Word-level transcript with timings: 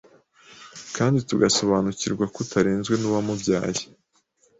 Kandi 0.95 1.17
tugasobanukirwa 1.29 2.25
ko 2.33 2.37
utarezwe 2.45 2.93
n’uwamubyaye 2.97 3.83